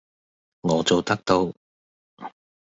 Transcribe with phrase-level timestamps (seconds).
[0.61, 1.53] 我做得到!